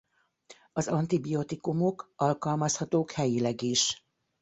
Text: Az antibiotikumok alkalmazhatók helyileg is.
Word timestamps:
Az 0.73 0.87
antibiotikumok 0.87 2.13
alkalmazhatók 2.15 3.11
helyileg 3.11 3.61
is. 3.61 4.05